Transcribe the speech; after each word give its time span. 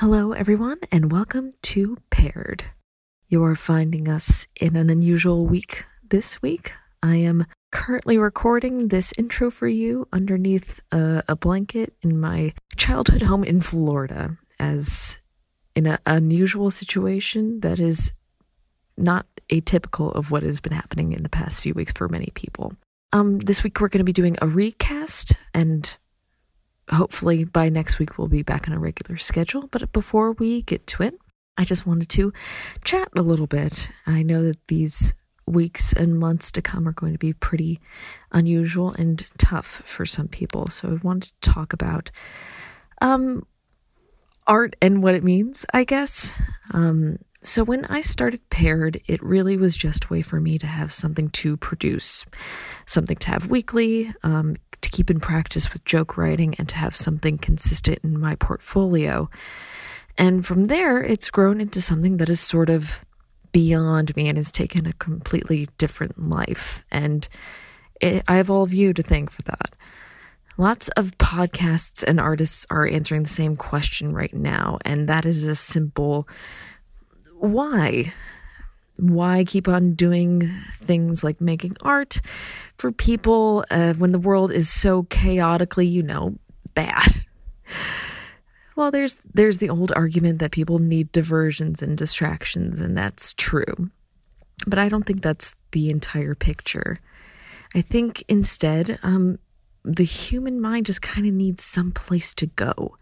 Hello, 0.00 0.32
everyone, 0.32 0.76
and 0.92 1.10
welcome 1.10 1.54
to 1.62 1.96
Paired. 2.10 2.66
You 3.28 3.42
are 3.44 3.56
finding 3.56 4.08
us 4.08 4.46
in 4.60 4.76
an 4.76 4.90
unusual 4.90 5.46
week 5.46 5.86
this 6.06 6.42
week. 6.42 6.74
I 7.02 7.16
am 7.16 7.46
currently 7.72 8.18
recording 8.18 8.88
this 8.88 9.14
intro 9.16 9.50
for 9.50 9.66
you 9.66 10.06
underneath 10.12 10.80
a, 10.92 11.22
a 11.28 11.34
blanket 11.34 11.94
in 12.02 12.20
my 12.20 12.52
childhood 12.76 13.22
home 13.22 13.42
in 13.42 13.62
Florida, 13.62 14.36
as 14.58 15.16
in 15.74 15.86
an 15.86 15.96
unusual 16.04 16.70
situation 16.70 17.60
that 17.60 17.80
is 17.80 18.12
not 18.98 19.24
atypical 19.50 20.14
of 20.14 20.30
what 20.30 20.42
has 20.42 20.60
been 20.60 20.74
happening 20.74 21.14
in 21.14 21.22
the 21.22 21.30
past 21.30 21.62
few 21.62 21.72
weeks 21.72 21.94
for 21.94 22.06
many 22.06 22.30
people. 22.34 22.74
Um, 23.14 23.38
this 23.38 23.64
week 23.64 23.80
we're 23.80 23.88
going 23.88 24.00
to 24.00 24.04
be 24.04 24.12
doing 24.12 24.36
a 24.42 24.46
recast 24.46 25.32
and 25.54 25.96
hopefully 26.90 27.44
by 27.44 27.68
next 27.68 27.98
week 27.98 28.18
we'll 28.18 28.28
be 28.28 28.42
back 28.42 28.68
on 28.68 28.74
a 28.74 28.78
regular 28.78 29.18
schedule. 29.18 29.68
But 29.70 29.92
before 29.92 30.32
we 30.32 30.62
get 30.62 30.86
to 30.88 31.02
it, 31.02 31.18
I 31.58 31.64
just 31.64 31.86
wanted 31.86 32.08
to 32.10 32.32
chat 32.84 33.08
a 33.16 33.22
little 33.22 33.46
bit. 33.46 33.90
I 34.06 34.22
know 34.22 34.42
that 34.44 34.66
these 34.68 35.14
weeks 35.46 35.92
and 35.92 36.18
months 36.18 36.50
to 36.52 36.62
come 36.62 36.88
are 36.88 36.92
going 36.92 37.12
to 37.12 37.18
be 37.18 37.32
pretty 37.32 37.80
unusual 38.32 38.92
and 38.92 39.26
tough 39.38 39.82
for 39.86 40.04
some 40.04 40.28
people. 40.28 40.68
So 40.68 40.88
I 40.88 41.06
wanted 41.06 41.32
to 41.40 41.50
talk 41.50 41.72
about 41.72 42.10
um, 43.00 43.46
art 44.46 44.76
and 44.82 45.02
what 45.02 45.14
it 45.14 45.24
means, 45.24 45.64
I 45.72 45.84
guess. 45.84 46.38
Um, 46.72 47.18
so 47.42 47.62
when 47.62 47.84
I 47.84 48.00
started 48.00 48.48
Paired, 48.50 49.00
it 49.06 49.22
really 49.22 49.56
was 49.56 49.76
just 49.76 50.06
a 50.06 50.08
way 50.08 50.22
for 50.22 50.40
me 50.40 50.58
to 50.58 50.66
have 50.66 50.92
something 50.92 51.30
to 51.30 51.56
produce, 51.56 52.26
something 52.86 53.16
to 53.18 53.30
have 53.30 53.46
weekly, 53.46 54.12
um, 54.24 54.56
to 54.86 54.96
keep 54.96 55.10
in 55.10 55.20
practice 55.20 55.72
with 55.72 55.84
joke 55.84 56.16
writing 56.16 56.54
and 56.58 56.68
to 56.68 56.76
have 56.76 56.94
something 56.94 57.38
consistent 57.38 57.98
in 58.04 58.18
my 58.18 58.36
portfolio. 58.36 59.28
And 60.16 60.46
from 60.46 60.66
there, 60.66 61.02
it's 61.02 61.30
grown 61.30 61.60
into 61.60 61.80
something 61.80 62.18
that 62.18 62.28
is 62.28 62.40
sort 62.40 62.70
of 62.70 63.04
beyond 63.50 64.14
me 64.16 64.28
and 64.28 64.38
has 64.38 64.52
taken 64.52 64.86
a 64.86 64.92
completely 64.92 65.68
different 65.76 66.28
life. 66.28 66.84
And 66.90 67.26
it, 68.00 68.22
I 68.28 68.36
have 68.36 68.48
all 68.48 68.62
of 68.62 68.72
you 68.72 68.92
to 68.92 69.02
thank 69.02 69.32
for 69.32 69.42
that. 69.42 69.74
Lots 70.56 70.88
of 70.90 71.18
podcasts 71.18 72.04
and 72.06 72.20
artists 72.20 72.64
are 72.70 72.86
answering 72.86 73.24
the 73.24 73.28
same 73.28 73.56
question 73.56 74.14
right 74.14 74.32
now, 74.32 74.78
and 74.84 75.08
that 75.08 75.26
is 75.26 75.44
a 75.44 75.54
simple 75.54 76.28
why? 77.38 78.14
Why 78.98 79.44
keep 79.44 79.68
on 79.68 79.94
doing 79.94 80.50
things 80.74 81.22
like 81.22 81.40
making 81.40 81.76
art 81.82 82.20
for 82.78 82.92
people 82.92 83.64
uh, 83.70 83.94
when 83.94 84.12
the 84.12 84.18
world 84.18 84.50
is 84.50 84.68
so 84.68 85.04
chaotically, 85.04 85.86
you 85.86 86.02
know, 86.02 86.36
bad? 86.74 87.24
Well, 88.76 88.90
there's 88.90 89.16
there's 89.32 89.56
the 89.56 89.70
old 89.70 89.90
argument 89.96 90.38
that 90.40 90.50
people 90.50 90.78
need 90.78 91.10
diversions 91.10 91.82
and 91.82 91.96
distractions, 91.96 92.82
and 92.82 92.96
that's 92.96 93.32
true. 93.32 93.90
But 94.66 94.78
I 94.78 94.90
don't 94.90 95.04
think 95.04 95.22
that's 95.22 95.54
the 95.72 95.88
entire 95.88 96.34
picture. 96.34 97.00
I 97.74 97.80
think 97.80 98.22
instead, 98.28 98.98
um, 99.02 99.38
the 99.82 100.04
human 100.04 100.60
mind 100.60 100.86
just 100.86 101.00
kind 101.00 101.26
of 101.26 101.32
needs 101.32 101.64
some 101.64 101.90
place 101.90 102.34
to 102.34 102.46
go. 102.46 102.96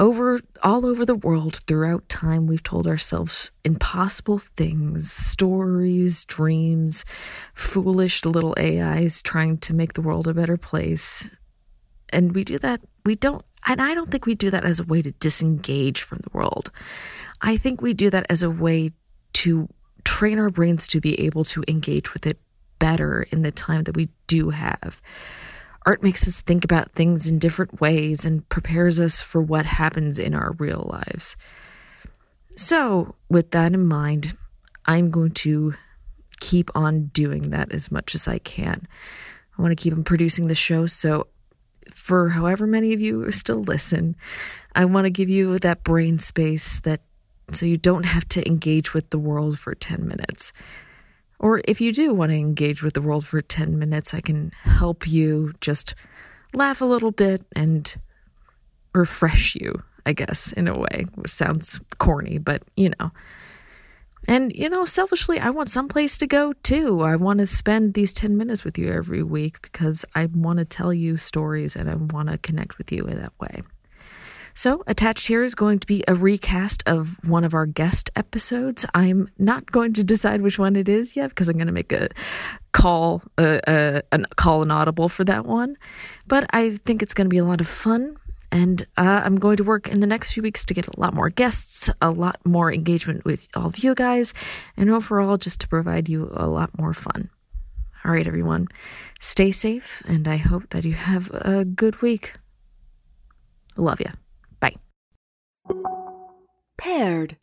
Over 0.00 0.40
all 0.62 0.86
over 0.86 1.04
the 1.04 1.14
world 1.14 1.60
throughout 1.66 2.08
time 2.08 2.46
we've 2.46 2.62
told 2.62 2.86
ourselves 2.86 3.52
impossible 3.64 4.38
things, 4.38 5.12
stories, 5.12 6.24
dreams, 6.24 7.04
foolish 7.52 8.24
little 8.24 8.54
AIs 8.58 9.20
trying 9.20 9.58
to 9.58 9.74
make 9.74 9.92
the 9.92 10.00
world 10.00 10.26
a 10.26 10.32
better 10.32 10.56
place. 10.56 11.28
And 12.08 12.34
we 12.34 12.44
do 12.44 12.58
that 12.60 12.80
we 13.04 13.14
don't 13.14 13.44
and 13.66 13.82
I 13.82 13.92
don't 13.92 14.10
think 14.10 14.24
we 14.24 14.34
do 14.34 14.48
that 14.48 14.64
as 14.64 14.80
a 14.80 14.84
way 14.84 15.02
to 15.02 15.10
disengage 15.10 16.00
from 16.00 16.20
the 16.22 16.30
world. 16.32 16.70
I 17.42 17.58
think 17.58 17.82
we 17.82 17.92
do 17.92 18.08
that 18.08 18.24
as 18.30 18.42
a 18.42 18.48
way 18.48 18.92
to 19.34 19.68
train 20.04 20.38
our 20.38 20.48
brains 20.48 20.86
to 20.88 21.00
be 21.02 21.20
able 21.20 21.44
to 21.44 21.62
engage 21.68 22.14
with 22.14 22.26
it 22.26 22.38
better 22.78 23.26
in 23.30 23.42
the 23.42 23.52
time 23.52 23.84
that 23.84 23.96
we 23.96 24.08
do 24.28 24.48
have. 24.48 25.02
Art 25.86 26.02
makes 26.02 26.28
us 26.28 26.40
think 26.40 26.64
about 26.64 26.92
things 26.92 27.26
in 27.26 27.38
different 27.38 27.80
ways 27.80 28.24
and 28.24 28.46
prepares 28.48 29.00
us 29.00 29.20
for 29.20 29.40
what 29.40 29.64
happens 29.66 30.18
in 30.18 30.34
our 30.34 30.52
real 30.58 30.88
lives. 30.92 31.36
So, 32.56 33.14
with 33.28 33.52
that 33.52 33.72
in 33.72 33.86
mind, 33.86 34.36
I'm 34.84 35.10
going 35.10 35.32
to 35.32 35.74
keep 36.40 36.70
on 36.74 37.06
doing 37.06 37.50
that 37.50 37.72
as 37.72 37.90
much 37.90 38.14
as 38.14 38.28
I 38.28 38.38
can. 38.38 38.86
I 39.56 39.62
want 39.62 39.72
to 39.72 39.82
keep 39.82 39.92
on 39.92 40.04
producing 40.04 40.48
the 40.48 40.54
show, 40.54 40.86
so 40.86 41.28
for 41.90 42.30
however 42.30 42.66
many 42.66 42.92
of 42.92 43.00
you 43.00 43.24
are 43.24 43.32
still 43.32 43.62
listen, 43.62 44.16
I 44.74 44.84
want 44.84 45.06
to 45.06 45.10
give 45.10 45.28
you 45.28 45.58
that 45.58 45.84
brain 45.84 46.18
space 46.18 46.80
that 46.80 47.00
so 47.52 47.66
you 47.66 47.76
don't 47.76 48.04
have 48.04 48.28
to 48.28 48.46
engage 48.46 48.94
with 48.94 49.10
the 49.10 49.18
world 49.18 49.58
for 49.58 49.74
10 49.74 50.06
minutes. 50.06 50.52
Or 51.40 51.62
if 51.64 51.80
you 51.80 51.90
do 51.90 52.12
want 52.12 52.30
to 52.30 52.36
engage 52.36 52.82
with 52.82 52.92
the 52.92 53.00
world 53.00 53.26
for 53.26 53.40
10 53.40 53.78
minutes, 53.78 54.12
I 54.12 54.20
can 54.20 54.52
help 54.62 55.08
you 55.08 55.54
just 55.62 55.94
laugh 56.52 56.82
a 56.82 56.84
little 56.84 57.12
bit 57.12 57.42
and 57.56 57.96
refresh 58.94 59.54
you, 59.54 59.82
I 60.04 60.12
guess, 60.12 60.52
in 60.52 60.68
a 60.68 60.78
way. 60.78 61.06
Which 61.14 61.30
sounds 61.30 61.80
corny, 61.98 62.36
but 62.36 62.62
you 62.76 62.90
know. 63.00 63.10
And, 64.28 64.52
you 64.52 64.68
know, 64.68 64.84
selfishly, 64.84 65.40
I 65.40 65.48
want 65.48 65.70
some 65.70 65.88
place 65.88 66.18
to 66.18 66.26
go 66.26 66.52
too. 66.52 67.00
I 67.00 67.16
want 67.16 67.38
to 67.38 67.46
spend 67.46 67.94
these 67.94 68.12
10 68.12 68.36
minutes 68.36 68.62
with 68.62 68.76
you 68.76 68.92
every 68.92 69.22
week 69.22 69.62
because 69.62 70.04
I 70.14 70.26
want 70.26 70.58
to 70.58 70.66
tell 70.66 70.92
you 70.92 71.16
stories 71.16 71.74
and 71.74 71.90
I 71.90 71.94
want 71.94 72.28
to 72.28 72.36
connect 72.36 72.76
with 72.76 72.92
you 72.92 73.04
in 73.04 73.18
that 73.18 73.32
way. 73.40 73.62
So, 74.54 74.82
attached 74.86 75.28
here 75.28 75.44
is 75.44 75.54
going 75.54 75.78
to 75.78 75.86
be 75.86 76.02
a 76.08 76.14
recast 76.14 76.82
of 76.86 77.16
one 77.24 77.44
of 77.44 77.54
our 77.54 77.66
guest 77.66 78.10
episodes. 78.16 78.84
I'm 78.94 79.28
not 79.38 79.70
going 79.70 79.92
to 79.94 80.04
decide 80.04 80.42
which 80.42 80.58
one 80.58 80.76
it 80.76 80.88
is 80.88 81.16
yet 81.16 81.28
because 81.30 81.48
I'm 81.48 81.56
going 81.56 81.66
to 81.66 81.72
make 81.72 81.92
a 81.92 82.08
call, 82.72 83.22
uh, 83.38 83.60
uh, 83.66 84.00
a 84.12 84.18
call 84.36 84.62
an 84.62 84.70
audible 84.70 85.08
for 85.08 85.24
that 85.24 85.46
one. 85.46 85.76
But 86.26 86.46
I 86.50 86.76
think 86.76 87.02
it's 87.02 87.14
going 87.14 87.26
to 87.26 87.30
be 87.30 87.38
a 87.38 87.44
lot 87.44 87.60
of 87.60 87.68
fun. 87.68 88.16
And 88.52 88.84
uh, 88.96 89.22
I'm 89.24 89.36
going 89.36 89.56
to 89.58 89.64
work 89.64 89.86
in 89.86 90.00
the 90.00 90.08
next 90.08 90.32
few 90.32 90.42
weeks 90.42 90.64
to 90.64 90.74
get 90.74 90.88
a 90.88 91.00
lot 91.00 91.14
more 91.14 91.30
guests, 91.30 91.88
a 92.02 92.10
lot 92.10 92.40
more 92.44 92.72
engagement 92.72 93.24
with 93.24 93.48
all 93.54 93.66
of 93.66 93.78
you 93.78 93.94
guys, 93.94 94.34
and 94.76 94.90
overall 94.90 95.36
just 95.36 95.60
to 95.60 95.68
provide 95.68 96.08
you 96.08 96.32
a 96.34 96.48
lot 96.48 96.76
more 96.76 96.92
fun. 96.92 97.30
All 98.04 98.10
right, 98.10 98.26
everyone, 98.26 98.66
stay 99.20 99.52
safe, 99.52 100.02
and 100.04 100.26
I 100.26 100.38
hope 100.38 100.70
that 100.70 100.84
you 100.84 100.94
have 100.94 101.30
a 101.30 101.64
good 101.64 102.02
week. 102.02 102.32
Love 103.76 104.00
you. 104.00 104.10
Paired. 106.76 107.36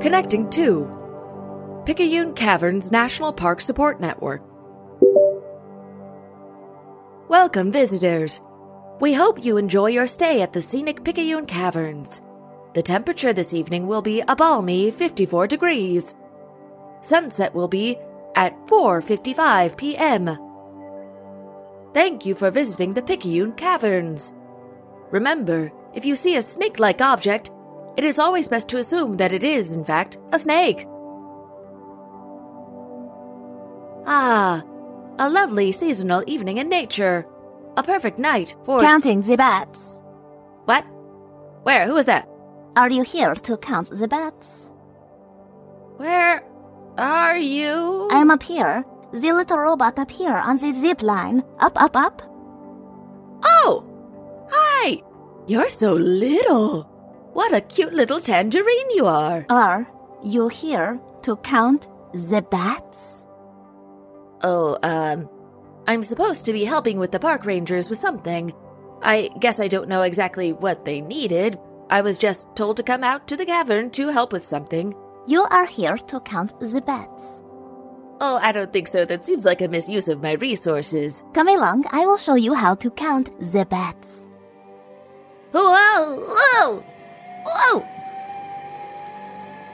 Connecting 0.00 0.48
to 0.50 1.82
Picayune 1.84 2.34
Caverns 2.34 2.92
National 2.92 3.32
Park 3.32 3.60
Support 3.60 4.00
Network. 4.00 4.42
Welcome, 7.28 7.72
visitors. 7.72 8.40
We 9.00 9.12
hope 9.12 9.44
you 9.44 9.56
enjoy 9.56 9.88
your 9.88 10.06
stay 10.06 10.42
at 10.42 10.52
the 10.52 10.62
scenic 10.62 11.04
Picayune 11.04 11.46
Caverns. 11.46 12.22
The 12.76 12.82
temperature 12.82 13.32
this 13.32 13.54
evening 13.54 13.86
will 13.86 14.02
be 14.02 14.22
a 14.28 14.36
balmy 14.36 14.90
54 14.90 15.46
degrees. 15.46 16.14
Sunset 17.00 17.54
will 17.54 17.68
be 17.68 17.96
at 18.34 18.52
4:55 18.66 19.78
p.m. 19.78 20.28
Thank 21.94 22.26
you 22.26 22.34
for 22.34 22.50
visiting 22.50 22.92
the 22.92 23.00
Picayune 23.00 23.54
Caverns. 23.54 24.34
Remember, 25.10 25.72
if 25.94 26.04
you 26.04 26.14
see 26.16 26.36
a 26.36 26.42
snake-like 26.42 27.00
object, 27.00 27.50
it 27.96 28.04
is 28.04 28.18
always 28.18 28.46
best 28.46 28.68
to 28.68 28.76
assume 28.76 29.14
that 29.14 29.32
it 29.32 29.42
is, 29.42 29.72
in 29.74 29.82
fact, 29.82 30.18
a 30.32 30.38
snake. 30.38 30.84
Ah, 34.04 34.62
a 35.18 35.30
lovely 35.30 35.72
seasonal 35.72 36.22
evening 36.26 36.58
in 36.58 36.68
nature. 36.68 37.24
A 37.78 37.82
perfect 37.82 38.18
night 38.18 38.54
for 38.66 38.82
counting 38.82 39.22
the 39.22 39.36
bats. 39.36 39.80
What? 40.66 40.84
Where? 41.62 41.86
Who 41.86 41.94
was 41.94 42.04
that? 42.04 42.28
Are 42.76 42.90
you 42.90 43.02
here 43.02 43.34
to 43.34 43.56
count 43.56 43.88
the 43.88 44.06
bats? 44.06 44.70
Where 45.96 46.44
are 46.98 47.38
you? 47.38 48.08
I'm 48.12 48.30
up 48.30 48.42
here. 48.42 48.84
The 49.14 49.32
little 49.32 49.58
robot 49.58 49.98
up 49.98 50.10
here 50.10 50.36
on 50.36 50.58
the 50.58 50.74
zip 50.74 51.00
line. 51.00 51.42
Up, 51.58 51.80
up, 51.80 51.96
up. 51.96 52.20
Oh! 53.42 53.82
Hi! 54.50 55.02
You're 55.46 55.70
so 55.70 55.94
little. 55.94 56.82
What 57.32 57.54
a 57.54 57.62
cute 57.62 57.94
little 57.94 58.20
tangerine 58.20 58.90
you 58.90 59.06
are. 59.06 59.46
Are 59.48 59.88
you 60.22 60.48
here 60.48 61.00
to 61.22 61.36
count 61.36 61.88
the 62.12 62.42
bats? 62.42 63.24
Oh, 64.42 64.76
um, 64.82 65.30
I'm 65.86 66.02
supposed 66.02 66.44
to 66.44 66.52
be 66.52 66.64
helping 66.66 66.98
with 66.98 67.10
the 67.10 67.18
park 67.18 67.46
rangers 67.46 67.88
with 67.88 67.98
something. 67.98 68.52
I 69.02 69.30
guess 69.40 69.60
I 69.60 69.68
don't 69.68 69.88
know 69.88 70.02
exactly 70.02 70.52
what 70.52 70.84
they 70.84 71.00
needed, 71.00 71.58
I 71.88 72.00
was 72.00 72.18
just 72.18 72.54
told 72.56 72.76
to 72.78 72.82
come 72.82 73.04
out 73.04 73.28
to 73.28 73.36
the 73.36 73.46
cavern 73.46 73.90
to 73.90 74.08
help 74.08 74.32
with 74.32 74.44
something. 74.44 74.94
You 75.26 75.42
are 75.42 75.66
here 75.66 75.96
to 75.96 76.20
count 76.20 76.58
the 76.58 76.80
bats. 76.80 77.40
Oh, 78.20 78.40
I 78.42 78.50
don't 78.50 78.72
think 78.72 78.88
so. 78.88 79.04
That 79.04 79.24
seems 79.24 79.44
like 79.44 79.60
a 79.60 79.68
misuse 79.68 80.08
of 80.08 80.22
my 80.22 80.32
resources. 80.32 81.24
Come 81.32 81.48
along, 81.48 81.84
I 81.92 82.04
will 82.04 82.16
show 82.16 82.34
you 82.34 82.54
how 82.54 82.74
to 82.76 82.90
count 82.90 83.30
the 83.38 83.64
bats. 83.66 84.26
Whoa! 85.52 86.20
Whoa! 86.26 86.82
Whoa! 87.44 87.86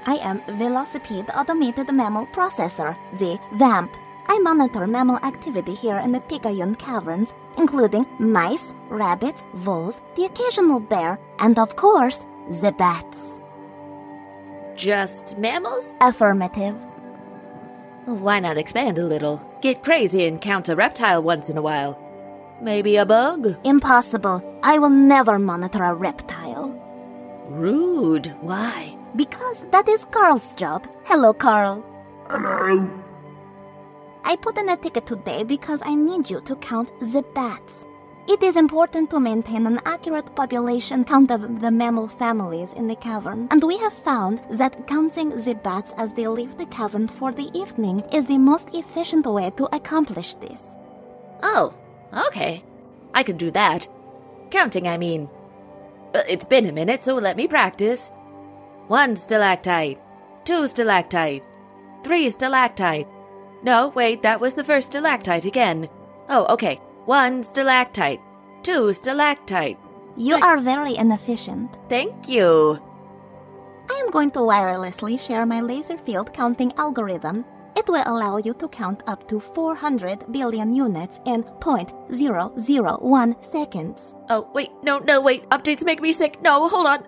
I 0.05 0.17
am 0.17 0.41
Velocipede 0.59 1.35
Automated 1.35 1.91
Mammal 1.93 2.27
Processor, 2.27 2.97
the 3.19 3.39
VAMP. 3.55 3.91
I 4.27 4.39
monitor 4.39 4.87
mammal 4.87 5.17
activity 5.25 5.75
here 5.75 5.99
in 5.99 6.13
the 6.13 6.21
Picayune 6.21 6.75
Caverns, 6.75 7.33
including 7.57 8.07
mice, 8.19 8.75
rabbits, 8.89 9.45
voles, 9.55 10.01
the 10.17 10.25
occasional 10.25 10.81
bear, 10.81 11.19
and 11.43 11.59
of 11.59 11.77
course, 11.77 12.25
the 12.63 12.73
bats. 12.73 13.39
Just 14.75 15.37
mammals? 15.39 15.95
Affirmative. 16.01 16.77
Why 18.07 18.41
not 18.41 18.57
expand 18.57 18.99
a 18.99 19.07
little? 19.07 19.43
Get 19.61 19.85
crazy 19.85 20.25
and 20.27 20.41
count 20.41 20.69
a 20.69 20.75
reptile 20.75 21.23
once 21.23 21.51
in 21.51 21.57
a 21.57 21.63
while. 21.63 21.99
Maybe 22.61 22.97
a 22.97 23.05
bug? 23.05 23.57
Impossible. 23.65 24.43
I 24.63 24.79
will 24.79 24.91
never 24.91 25.39
monitor 25.39 25.85
a 25.85 25.95
reptile. 25.95 26.71
Rude. 27.49 28.29
Why? 28.41 28.97
Because 29.15 29.65
that 29.73 29.89
is 29.89 30.05
Carl's 30.07 30.55
job. 30.55 30.87
Hello, 31.05 31.33
Carl. 31.33 31.85
Hello. 32.29 32.89
I 34.25 34.37
put 34.37 34.59
in 34.59 34.69
a 34.69 34.77
ticket 34.77 35.07
today 35.07 35.43
because 35.43 35.83
I 35.85 35.95
need 35.95 36.31
you 36.31 36.41
to 36.43 36.57
count 36.57 36.93
the 37.01 37.23
bats. 37.35 37.85
It 38.29 38.41
is 38.43 38.57
important 38.57 39.11
to 39.11 39.19
maintain 39.19 39.67
an 39.67 39.81
accurate 39.85 40.35
population 40.37 41.05
count 41.05 41.33
of 41.33 41.61
the 41.61 41.71
mammal 41.73 42.07
families 42.07 42.73
in 42.73 42.87
the 42.87 42.95
cavern, 42.95 43.49
and 43.51 43.65
we 43.65 43.77
have 43.79 43.93
found 43.93 44.41
that 44.51 44.87
counting 44.87 45.31
the 45.31 45.55
bats 45.55 45.93
as 45.97 46.13
they 46.13 46.29
leave 46.29 46.57
the 46.57 46.67
cavern 46.67 47.09
for 47.09 47.33
the 47.33 47.51
evening 47.53 48.01
is 48.13 48.27
the 48.27 48.39
most 48.39 48.69
efficient 48.75 49.27
way 49.27 49.51
to 49.57 49.75
accomplish 49.75 50.35
this. 50.35 50.63
Oh, 51.43 51.75
okay. 52.29 52.63
I 53.13 53.25
can 53.25 53.37
do 53.37 53.51
that. 53.51 53.89
Counting, 54.51 54.87
I 54.87 54.99
mean. 54.99 55.29
Uh, 56.15 56.23
It's 56.29 56.47
been 56.47 56.67
a 56.67 56.73
minute, 56.73 57.03
so 57.03 57.17
let 57.17 57.37
me 57.37 57.49
practice. 57.49 58.13
One 58.87 59.17
stalactite. 59.17 59.99
Two 60.45 60.69
stalactite. 60.69 61.43
Three 62.05 62.31
stalactite. 62.31 63.09
No, 63.65 63.89
wait, 63.89 64.23
that 64.23 64.41
was 64.41 64.55
the 64.55 64.65
first 64.65 64.93
stalactite 64.93 65.45
again. 65.45 65.89
Oh, 66.29 66.47
okay. 66.55 66.81
One 67.07 67.43
stalactite. 67.43 68.21
Two 68.63 68.93
stalactite. 68.93 69.79
You 70.17 70.37
are 70.37 70.61
very 70.61 70.97
inefficient. 70.97 71.77
Thank 71.89 72.29
you. 72.29 72.79
I 73.91 74.03
am 74.05 74.11
going 74.11 74.31
to 74.33 74.41
wirelessly 74.41 75.19
share 75.19 75.47
my 75.47 75.61
laser 75.61 75.99
field 75.99 76.33
counting 76.33 76.73
algorithm. 76.77 77.45
It 77.75 77.89
will 77.89 78.05
allow 78.07 78.37
you 78.37 78.55
to 78.55 78.69
count 78.69 79.03
up 79.07 79.27
to 79.29 79.41
400 79.41 80.31
billion 80.31 80.77
units 80.77 81.19
in 81.25 81.43
0.001 81.43 83.45
seconds. 83.45 84.15
Oh, 84.29 84.49
wait, 84.53 84.71
no, 84.83 84.99
no, 84.99 85.21
wait. 85.21 85.49
Updates 85.49 85.85
make 85.85 86.03
me 86.03 86.13
sick. 86.13 86.41
No, 86.43 86.69
hold 86.69 86.87
on. 86.87 87.05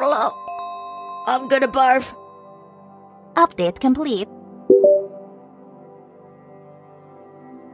Hello. 0.00 0.32
I'm 1.26 1.48
gonna 1.48 1.68
barf. 1.68 2.14
Update 3.34 3.80
complete. 3.80 4.28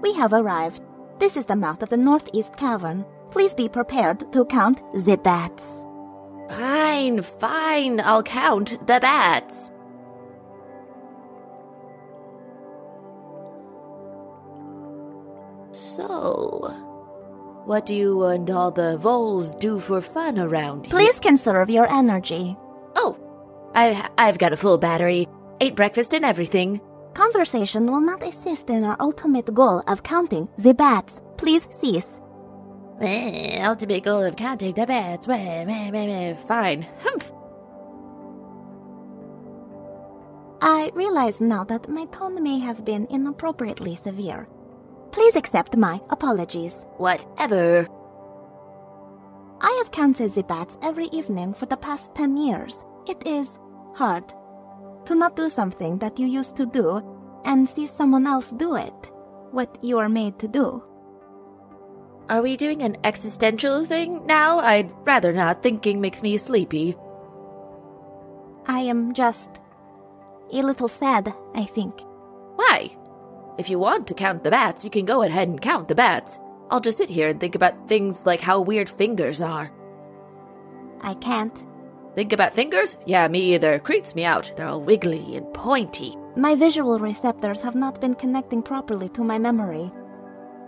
We 0.05 0.12
have 0.12 0.35
arrived. 0.35 0.83
This 1.19 1.35
is 1.35 1.47
the 1.47 1.56
mouth 1.56 1.83
of 1.83 1.89
the 1.89 1.97
northeast 1.97 2.59
cavern. 2.59 3.06
Please 3.31 3.55
be 3.55 3.71
prepared 3.71 4.31
to 4.33 4.45
count 4.45 4.83
the 4.93 5.17
bats. 5.17 5.87
Fine, 6.51 7.23
fine. 7.23 8.01
I'll 8.01 8.23
count 8.23 8.87
the 8.87 9.01
bats. 9.01 9.73
So, 15.73 16.71
what 17.65 17.87
do 17.87 17.95
you 17.95 18.25
and 18.25 18.50
all 18.50 18.73
the 18.73 18.99
voles 18.99 19.55
do 19.55 19.79
for 19.79 20.03
fun 20.03 20.39
around 20.39 20.85
here? 20.85 20.99
Please 20.99 21.19
conserve 21.19 21.71
your 21.71 21.91
energy. 21.91 22.59
Oh, 22.95 23.17
I, 23.75 24.07
I've 24.19 24.37
got 24.37 24.53
a 24.53 24.59
full 24.59 24.77
battery. 24.77 25.29
Ate 25.62 25.75
breakfast 25.75 26.12
and 26.12 26.27
everything. 26.27 26.83
Conversation 27.14 27.87
will 27.87 28.00
not 28.00 28.22
assist 28.25 28.69
in 28.69 28.84
our 28.84 28.96
ultimate 28.99 29.55
goal 29.55 29.82
of 29.87 30.02
counting 30.02 30.49
the 30.58 30.75
bats. 30.75 31.20
Please 31.37 31.69
cease. 31.70 32.20
Eh, 33.00 33.64
ultimate 33.64 34.02
goal 34.02 34.25
of 34.25 34.37
counting 34.37 34.75
the 34.75 34.84
bats. 34.84 35.26
Fine. 35.26 36.87
Humph. 37.00 37.32
I 40.61 40.90
realize 40.94 41.40
now 41.40 41.62
that 41.64 41.88
my 41.88 42.06
tone 42.06 42.43
may 42.43 42.58
have 42.58 42.84
been 42.84 43.06
inappropriately 43.11 43.94
severe. 43.94 44.49
Please 45.12 45.37
accept 45.37 45.76
my 45.76 46.00
apologies. 46.11 46.84
Whatever. 46.96 47.87
I 49.61 49.70
have 49.78 49.93
counted 49.93 50.32
the 50.32 50.43
bats 50.43 50.78
every 50.82 51.06
evening 51.06 51.55
for 51.55 51.66
the 51.66 51.76
past 51.76 52.12
10 52.16 52.37
years. 52.37 52.84
It 53.06 53.25
is 53.25 53.58
hard 53.94 54.25
to 55.06 55.15
not 55.15 55.37
do 55.37 55.49
something 55.49 55.99
that 55.99 56.19
you 56.19 56.27
used 56.27 56.56
to 56.56 56.67
do 56.67 57.03
and 57.45 57.69
see 57.69 57.87
someone 57.87 58.27
else 58.27 58.51
do 58.51 58.77
it, 58.77 58.95
what 59.51 59.79
you 59.83 59.99
are 59.99 60.09
made 60.09 60.39
to 60.39 60.49
do. 60.49 60.83
Are 62.29 62.41
we 62.41 62.56
doing 62.56 62.83
an 62.83 62.97
existential 63.05 63.85
thing 63.85 64.27
now? 64.27 64.59
I'd 64.59 64.91
rather 65.05 65.33
not. 65.33 65.62
Thinking 65.62 66.01
makes 66.01 66.23
me 66.23 66.39
sleepy. 66.39 66.97
I 68.67 68.81
am 68.81 69.12
just 69.12 69.49
a 70.53 70.62
little 70.62 70.89
sad, 70.89 71.35
I 71.55 71.65
think. 71.65 72.00
Why? 72.57 72.97
If 73.59 73.69
you 73.69 73.79
want 73.79 74.07
to 74.09 74.15
count 74.15 74.43
the 74.43 74.50
bats, 74.50 74.85
you 74.85 74.91
can 74.91 75.05
go 75.05 75.23
ahead 75.23 75.49
and 75.49 75.61
count 75.61 75.89
the 75.89 75.95
bats. 75.95 76.41
I'll 76.71 76.81
just 76.81 76.97
sit 76.99 77.11
here 77.11 77.29
and 77.29 77.39
think 77.39 77.55
about 77.55 77.89
things 77.89 78.25
like 78.25 78.41
how 78.41 78.61
weird 78.61 78.89
fingers 78.89 79.43
are. 79.43 79.71
I 81.03 81.15
can't. 81.15 81.55
Think 82.14 82.32
about 82.32 82.55
fingers? 82.55 82.96
Yeah, 83.06 83.26
me 83.28 83.55
either. 83.55 83.78
Creeps 83.78 84.14
me 84.14 84.25
out. 84.25 84.52
They're 84.56 84.69
all 84.69 84.81
wiggly 84.81 85.37
and 85.37 85.52
pointy. 85.52 86.16
My 86.37 86.55
visual 86.55 86.99
receptors 86.99 87.61
have 87.62 87.75
not 87.75 88.00
been 88.00 88.14
connecting 88.14 88.62
properly 88.62 89.08
to 89.11 89.25
my 89.25 89.38
memory. 89.38 89.90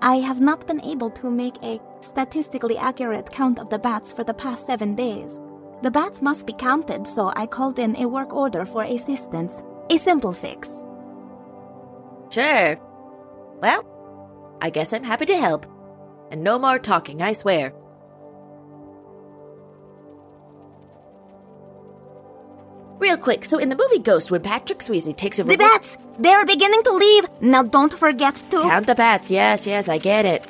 I 0.02 0.16
have 0.16 0.40
not 0.40 0.66
been 0.66 0.80
able 0.82 1.10
to 1.10 1.30
make 1.30 1.56
a 1.62 1.80
statistically 2.00 2.76
accurate 2.76 3.30
count 3.30 3.58
of 3.58 3.70
the 3.70 3.78
bats 3.78 4.12
for 4.12 4.24
the 4.24 4.34
past 4.34 4.66
seven 4.66 4.94
days. 4.94 5.40
The 5.82 5.90
bats 5.90 6.20
must 6.20 6.46
be 6.46 6.52
counted, 6.52 7.06
so 7.06 7.32
I 7.36 7.46
called 7.46 7.78
in 7.78 7.96
a 7.96 8.08
work 8.08 8.32
order 8.32 8.66
for 8.66 8.82
assistance. 8.82 9.62
A 9.90 9.98
simple 9.98 10.32
fix. 10.32 10.68
Sure. 12.30 12.76
Well, 13.60 13.86
I 14.60 14.70
guess 14.70 14.92
I'm 14.92 15.04
happy 15.04 15.26
to 15.26 15.36
help. 15.36 15.66
And 16.30 16.42
no 16.42 16.58
more 16.58 16.78
talking, 16.78 17.22
I 17.22 17.34
swear. 17.34 17.72
Real 22.98 23.16
quick, 23.18 23.44
so 23.44 23.58
in 23.58 23.68
the 23.68 23.76
movie 23.76 23.98
Ghost, 23.98 24.30
when 24.30 24.42
Patrick 24.42 24.78
Swayze 24.78 25.14
takes 25.16 25.38
over. 25.38 25.50
The 25.50 25.56
bats! 25.56 25.96
They 26.18 26.30
are 26.30 26.46
beginning 26.46 26.82
to 26.82 26.92
leave! 26.92 27.26
Now 27.40 27.62
don't 27.62 27.92
forget 27.92 28.34
to. 28.50 28.62
Count 28.62 28.86
the 28.86 28.94
bats, 28.94 29.30
yes, 29.30 29.66
yes, 29.66 29.88
I 29.88 29.98
get 29.98 30.24
it. 30.24 30.44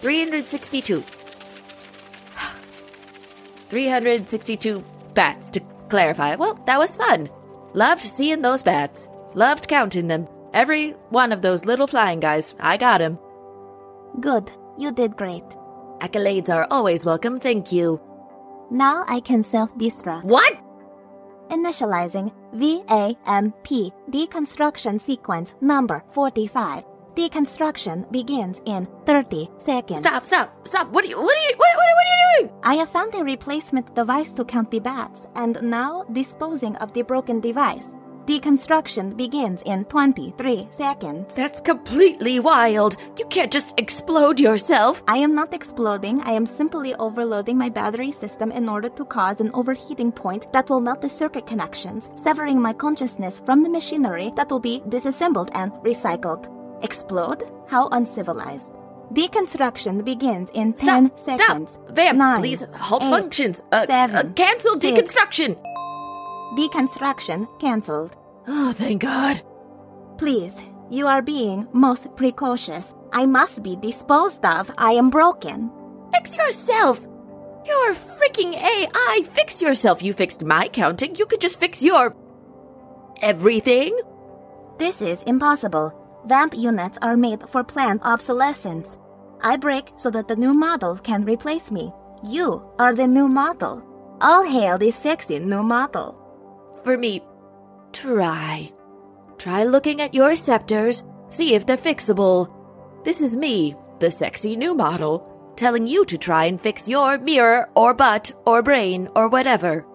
Three 0.00 0.20
hundred 0.20 0.48
sixty-two. 0.48 1.02
362 3.68 4.84
bats, 5.14 5.50
to 5.50 5.60
clarify. 5.88 6.34
Well, 6.36 6.54
that 6.66 6.78
was 6.78 6.96
fun. 6.96 7.28
Loved 7.74 8.02
seeing 8.02 8.42
those 8.42 8.62
bats. 8.62 9.08
Loved 9.34 9.68
counting 9.68 10.08
them. 10.08 10.26
Every 10.52 10.92
one 11.10 11.32
of 11.32 11.42
those 11.42 11.64
little 11.64 11.86
flying 11.86 12.20
guys. 12.20 12.54
I 12.58 12.76
got 12.76 13.00
'em. 13.02 13.18
Good. 14.20 14.50
You 14.78 14.92
did 14.92 15.16
great. 15.16 15.44
Accolades 16.00 16.48
are 16.54 16.66
always 16.70 17.04
welcome, 17.04 17.38
thank 17.40 17.72
you. 17.72 18.00
Now 18.70 19.04
I 19.08 19.20
can 19.20 19.42
self 19.42 19.74
destruct. 19.76 20.24
What? 20.24 20.56
Initializing 21.50 22.32
VAMP 22.54 23.92
deconstruction 24.10 25.00
sequence 25.00 25.54
number 25.60 26.04
45. 26.10 26.84
Deconstruction 27.18 28.08
begins 28.12 28.60
in 28.64 28.86
30 29.04 29.50
seconds. 29.58 29.98
Stop, 29.98 30.24
stop, 30.24 30.68
stop. 30.68 30.88
What 30.92 31.04
are 31.04 31.08
you, 31.08 31.20
what 31.20 31.36
are 31.36 31.50
you, 31.50 31.56
what, 31.56 31.76
what, 31.76 31.88
what 31.96 32.06
are 32.06 32.14
you 32.14 32.46
doing? 32.46 32.60
I 32.62 32.74
have 32.74 32.90
found 32.90 33.12
a 33.16 33.24
replacement 33.24 33.92
device 33.96 34.32
to 34.34 34.44
count 34.44 34.70
the 34.70 34.78
bats 34.78 35.26
and 35.34 35.60
now 35.60 36.04
disposing 36.12 36.76
of 36.76 36.92
the 36.92 37.02
broken 37.02 37.40
device. 37.40 37.96
Deconstruction 38.26 39.16
begins 39.16 39.62
in 39.64 39.84
23 39.86 40.68
seconds. 40.70 41.34
That's 41.34 41.60
completely 41.60 42.38
wild. 42.38 42.96
You 43.18 43.24
can't 43.24 43.50
just 43.50 43.80
explode 43.80 44.38
yourself. 44.38 45.02
I 45.08 45.16
am 45.16 45.34
not 45.34 45.52
exploding. 45.52 46.20
I 46.20 46.32
am 46.32 46.46
simply 46.46 46.94
overloading 46.96 47.58
my 47.58 47.68
battery 47.68 48.12
system 48.12 48.52
in 48.52 48.68
order 48.68 48.90
to 48.90 49.04
cause 49.04 49.40
an 49.40 49.50
overheating 49.54 50.12
point 50.12 50.52
that 50.52 50.70
will 50.70 50.80
melt 50.80 51.00
the 51.00 51.08
circuit 51.08 51.48
connections, 51.48 52.10
severing 52.14 52.62
my 52.62 52.74
consciousness 52.74 53.42
from 53.44 53.64
the 53.64 53.70
machinery 53.70 54.30
that 54.36 54.50
will 54.50 54.60
be 54.60 54.84
disassembled 54.88 55.50
and 55.54 55.72
recycled. 55.82 56.57
Explode? 56.82 57.42
How 57.68 57.88
uncivilized. 57.88 58.72
Deconstruction 59.12 60.04
begins 60.04 60.50
in 60.52 60.72
10 60.74 61.06
stop, 61.06 61.20
seconds. 61.20 61.72
Stop. 61.72 61.90
Vamp, 61.96 62.18
Nine, 62.18 62.40
please 62.40 62.66
halt 62.74 63.02
eight, 63.04 63.10
functions. 63.10 63.62
Uh, 63.72 63.86
seven, 63.86 64.16
uh, 64.16 64.32
cancel 64.34 64.78
six. 64.80 65.00
deconstruction. 65.12 65.56
Deconstruction 66.56 67.46
cancelled. 67.60 68.16
Oh, 68.46 68.72
thank 68.72 69.02
God. 69.02 69.40
Please, 70.18 70.54
you 70.90 71.06
are 71.06 71.22
being 71.22 71.68
most 71.72 72.14
precocious. 72.16 72.94
I 73.12 73.26
must 73.26 73.62
be 73.62 73.76
disposed 73.76 74.44
of. 74.44 74.70
I 74.78 74.92
am 74.92 75.10
broken. 75.10 75.70
Fix 76.12 76.36
yourself. 76.36 77.06
You're 77.66 77.94
freaking 77.94 78.54
AI. 78.54 79.20
Fix 79.24 79.60
yourself. 79.62 80.02
You 80.02 80.12
fixed 80.12 80.44
my 80.44 80.68
counting. 80.68 81.14
You 81.16 81.26
could 81.26 81.40
just 81.40 81.60
fix 81.60 81.82
your. 81.82 82.14
everything? 83.22 83.98
This 84.78 85.02
is 85.02 85.22
impossible. 85.24 85.92
Vamp 86.26 86.54
units 86.56 86.98
are 87.00 87.16
made 87.16 87.48
for 87.48 87.64
planned 87.64 88.00
obsolescence. 88.02 88.98
I 89.40 89.56
break 89.56 89.92
so 89.96 90.10
that 90.10 90.28
the 90.28 90.36
new 90.36 90.52
model 90.52 90.96
can 90.96 91.24
replace 91.24 91.70
me. 91.70 91.92
You 92.24 92.62
are 92.78 92.94
the 92.94 93.06
new 93.06 93.28
model. 93.28 93.82
All 94.20 94.44
hail 94.44 94.78
the 94.78 94.90
sexy 94.90 95.38
new 95.38 95.62
model. 95.62 96.16
For 96.82 96.98
me, 96.98 97.22
try. 97.92 98.72
Try 99.38 99.64
looking 99.64 100.00
at 100.00 100.14
your 100.14 100.34
scepters, 100.34 101.04
see 101.28 101.54
if 101.54 101.64
they're 101.64 101.76
fixable. 101.76 102.52
This 103.04 103.20
is 103.20 103.36
me, 103.36 103.74
the 104.00 104.10
sexy 104.10 104.56
new 104.56 104.74
model, 104.74 105.52
telling 105.56 105.86
you 105.86 106.04
to 106.06 106.18
try 106.18 106.46
and 106.46 106.60
fix 106.60 106.88
your 106.88 107.18
mirror 107.18 107.70
or 107.76 107.94
butt 107.94 108.32
or 108.44 108.62
brain 108.62 109.08
or 109.14 109.28
whatever. 109.28 109.86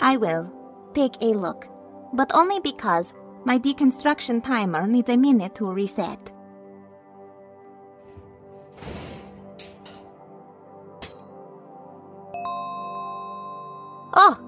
I 0.00 0.16
will. 0.16 0.52
Take 0.94 1.20
a 1.20 1.34
look. 1.34 1.66
But 2.12 2.30
only 2.34 2.60
because 2.60 3.12
my 3.44 3.58
deconstruction 3.58 4.42
timer 4.42 4.86
needs 4.86 5.08
a 5.08 5.16
minute 5.16 5.54
to 5.56 5.70
reset. 5.70 6.32
Oh! 14.16 14.38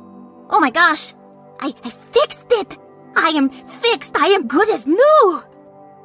Oh 0.51 0.61
my 0.61 0.71
gosh! 0.71 1.15
I, 1.61 1.75
I 1.85 1.91
fixed 1.91 2.47
it! 2.51 2.79
I 3.17 3.31
am 3.31 3.51
fixed! 3.51 4.17
I 4.17 4.29
am 4.29 4.47
good 4.47 4.69
as 4.71 4.87
new! 4.87 5.43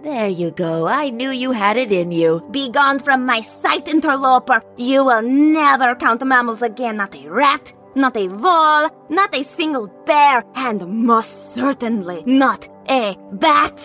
There 0.01 0.27
you 0.27 0.49
go. 0.49 0.87
I 0.87 1.11
knew 1.11 1.29
you 1.29 1.51
had 1.51 1.77
it 1.77 1.91
in 1.91 2.11
you. 2.11 2.43
Be 2.49 2.69
gone 2.69 2.97
from 2.97 3.25
my 3.25 3.41
sight, 3.41 3.87
interloper! 3.87 4.63
You 4.77 5.05
will 5.05 5.21
never 5.21 5.93
count 5.93 6.25
mammals 6.25 6.63
again, 6.63 6.97
not 6.97 7.15
a 7.15 7.29
rat, 7.29 7.71
not 7.93 8.17
a 8.17 8.27
vole, 8.27 8.89
not 9.09 9.35
a 9.35 9.43
single 9.43 9.87
bear, 10.05 10.43
and 10.55 11.05
most 11.05 11.53
certainly 11.53 12.23
not 12.25 12.67
a 12.91 13.15
bat! 13.31 13.79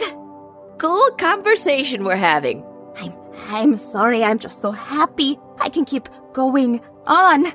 Cool 0.78 1.10
conversation 1.12 2.04
we're 2.04 2.16
having. 2.16 2.64
I'm, 2.96 3.12
I'm 3.48 3.76
sorry, 3.76 4.22
I'm 4.22 4.38
just 4.38 4.60
so 4.60 4.72
happy 4.72 5.38
I 5.60 5.68
can 5.68 5.84
keep 5.84 6.08
going 6.32 6.80
on. 7.06 7.46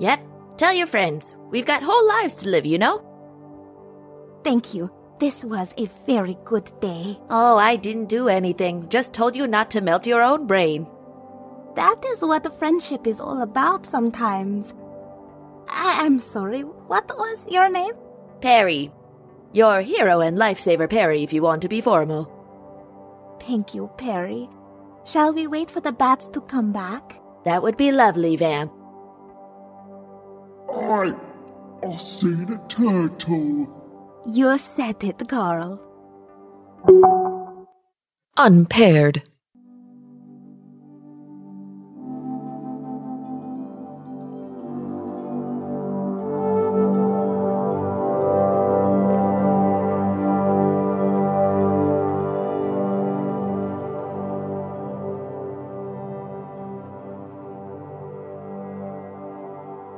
Yep. 0.00 0.20
Tell 0.58 0.72
your 0.72 0.86
friends. 0.86 1.36
We've 1.50 1.66
got 1.66 1.82
whole 1.82 2.06
lives 2.08 2.42
to 2.42 2.48
live, 2.50 2.66
you 2.66 2.78
know? 2.78 3.02
Thank 4.42 4.74
you. 4.74 4.90
This 5.18 5.44
was 5.44 5.72
a 5.78 5.86
very 6.06 6.36
good 6.44 6.70
day. 6.80 7.18
Oh, 7.30 7.56
I 7.56 7.76
didn't 7.76 8.08
do 8.08 8.28
anything. 8.28 8.88
Just 8.88 9.14
told 9.14 9.34
you 9.36 9.46
not 9.46 9.70
to 9.70 9.80
melt 9.80 10.06
your 10.06 10.22
own 10.22 10.46
brain. 10.46 10.86
That 11.74 12.02
is 12.06 12.20
what 12.20 12.58
friendship 12.58 13.06
is 13.06 13.20
all 13.20 13.40
about 13.42 13.86
sometimes. 13.86 14.74
I- 15.68 16.04
I'm 16.04 16.18
sorry, 16.18 16.62
what 16.62 17.08
was 17.16 17.46
your 17.50 17.68
name? 17.70 17.94
Perry. 18.40 18.90
Your 19.56 19.80
hero 19.80 20.20
and 20.20 20.36
lifesaver 20.36 20.86
Perry, 20.86 21.22
if 21.22 21.32
you 21.32 21.40
want 21.40 21.62
to 21.62 21.68
be 21.68 21.80
formal. 21.80 22.28
Thank 23.40 23.74
you, 23.74 23.88
Perry. 23.96 24.50
Shall 25.06 25.32
we 25.32 25.46
wait 25.46 25.70
for 25.70 25.80
the 25.80 25.92
bats 25.92 26.28
to 26.34 26.42
come 26.42 26.72
back? 26.72 27.18
That 27.46 27.62
would 27.62 27.78
be 27.78 27.90
lovely, 27.90 28.36
Vamp. 28.36 28.70
I. 30.70 31.14
I 31.82 31.96
seen 31.96 32.52
a 32.52 32.68
turtle. 32.68 34.22
You 34.26 34.58
said 34.58 35.02
it, 35.02 35.26
Carl. 35.26 35.80
Unpaired. 38.36 39.22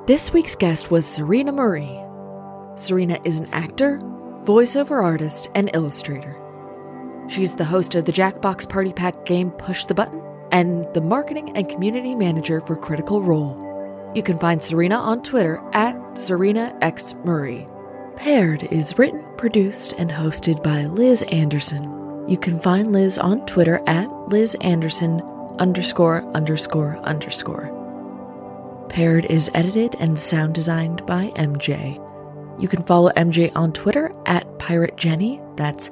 This 0.09 0.33
week's 0.33 0.57
guest 0.57 0.91
was 0.91 1.07
Serena 1.07 1.53
Murray. 1.53 2.03
Serena 2.77 3.19
is 3.25 3.41
an 3.41 3.53
actor, 3.53 3.99
voiceover 4.43 5.03
artist, 5.03 5.50
and 5.55 5.71
illustrator. 5.75 6.35
She's 7.29 7.55
the 7.55 7.67
host 7.67 7.95
of 7.95 8.07
the 8.07 8.12
Jackbox 8.12 8.67
Party 8.67 8.91
Pack 8.95 9.27
game 9.27 9.50
Push 9.50 9.85
the 9.85 9.93
Button 9.93 10.23
and 10.50 10.87
the 10.95 11.03
marketing 11.03 11.55
and 11.55 11.69
community 11.69 12.15
manager 12.15 12.62
for 12.62 12.75
Critical 12.75 13.21
Role. 13.21 14.11
You 14.15 14.23
can 14.23 14.38
find 14.38 14.62
Serena 14.62 14.97
on 14.97 15.23
Twitter 15.23 15.62
at 15.75 15.95
Serena 16.17 16.75
X 16.81 17.15
Murray. 17.23 17.69
Paired 18.17 18.62
is 18.73 18.99
written, 18.99 19.23
produced, 19.37 19.93
and 19.99 20.09
hosted 20.09 20.62
by 20.62 20.87
Liz 20.87 21.23
Anderson. 21.25 22.27
You 22.27 22.38
can 22.38 22.59
find 22.61 22.93
Liz 22.93 23.19
on 23.19 23.45
Twitter 23.45 23.83
at 23.87 24.11
Liz 24.31 24.57
Anderson 24.62 25.21
underscore 25.59 26.25
underscore 26.35 26.97
underscore. 27.00 27.77
Paired 28.88 29.26
is 29.26 29.50
edited 29.54 29.95
and 30.00 30.18
sound 30.18 30.54
designed 30.54 31.04
by 31.07 31.26
MJ. 31.37 32.04
You 32.61 32.68
can 32.68 32.83
follow 32.83 33.11
MJ 33.12 33.52
on 33.54 33.73
Twitter 33.73 34.12
at 34.26 34.59
Pirate 34.59 34.97
Jenny. 34.97 35.40
That's 35.57 35.90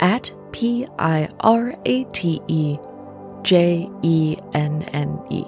at 0.00 0.32
P 0.52 0.86
I 0.98 1.28
R 1.40 1.74
A 1.84 2.04
T 2.04 2.40
E 2.48 2.78
J 3.42 3.88
E 4.02 4.36
N 4.54 4.82
N 4.92 5.20
E. 5.30 5.44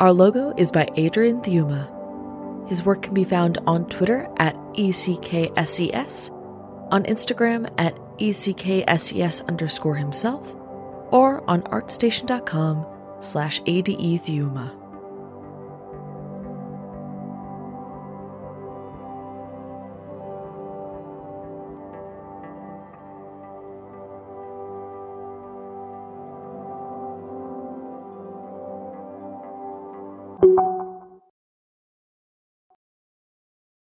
Our 0.00 0.12
logo 0.12 0.52
is 0.56 0.72
by 0.72 0.88
Adrian 0.96 1.40
Thuma. 1.40 1.88
His 2.68 2.84
work 2.84 3.02
can 3.02 3.14
be 3.14 3.24
found 3.24 3.58
on 3.66 3.88
Twitter 3.88 4.28
at 4.38 4.56
ECKSES, 4.74 6.32
on 6.90 7.04
Instagram 7.04 7.72
at 7.78 7.94
ECKSES 8.18 9.46
underscore 9.46 9.96
himself, 9.96 10.56
or 11.10 11.48
on 11.48 11.62
artstation.com 11.62 12.86
slash 13.20 13.60
ADE 13.66 14.20
Thuma. 14.20 14.83